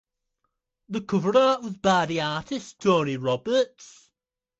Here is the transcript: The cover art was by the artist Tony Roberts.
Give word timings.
The 0.89 1.01
cover 1.01 1.37
art 1.37 1.61
was 1.61 1.77
by 1.77 2.07
the 2.07 2.21
artist 2.21 2.79
Tony 2.79 3.17
Roberts. 3.17 4.09